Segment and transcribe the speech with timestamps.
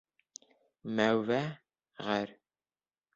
[0.99, 1.37] Мәүвә
[2.07, 2.33] ғәр.